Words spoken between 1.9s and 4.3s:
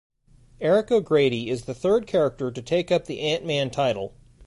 character to take up the Ant-Man title.